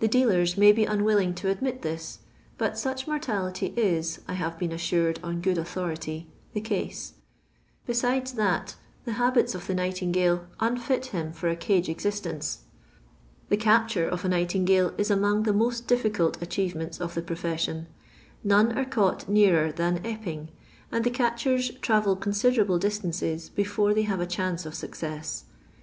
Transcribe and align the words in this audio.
The 0.00 0.08
dealers 0.08 0.58
may 0.58 0.72
be 0.72 0.84
unwilling 0.84 1.32
to 1.36 1.48
admit 1.48 1.80
this; 1.80 2.18
but 2.58 2.74
tuch 2.76 3.06
mor 3.06 3.18
tality 3.18 3.74
is, 3.78 4.20
I 4.28 4.34
have 4.34 4.58
been 4.58 4.72
assured 4.72 5.18
on 5.22 5.40
good 5.40 5.56
authority, 5.56 6.26
the 6.52 6.60
case; 6.60 7.14
besides 7.86 8.32
that, 8.34 8.74
the 9.06 9.12
habits 9.12 9.54
of 9.54 9.66
the 9.66 9.74
nightin 9.74 10.12
gale 10.12 10.44
unfit 10.60 11.06
him 11.16 11.32
for 11.32 11.48
a 11.48 11.56
cage 11.56 11.88
existence. 11.88 12.64
The 13.48 13.56
capture 13.56 14.06
of 14.06 14.20
the 14.20 14.28
nightingale 14.28 14.92
is 14.98 15.10
among 15.10 15.44
the 15.44 15.54
most 15.54 15.86
difficult 15.86 16.42
achievements 16.42 17.00
of 17.00 17.14
the 17.14 17.22
profession. 17.22 17.86
None 18.44 18.76
are 18.76 18.84
caught 18.84 19.30
nearer 19.30 19.72
than 19.72 20.04
Epping, 20.04 20.50
and 20.92 21.04
the 21.04 21.10
catchers 21.10 21.70
travel 21.80 22.16
considerable 22.16 22.78
distances 22.78 23.48
before 23.48 23.94
they 23.94 24.02
have 24.02 24.20
a 24.20 24.26
chance 24.26 24.66
of 24.66 24.74
success. 24.74 25.44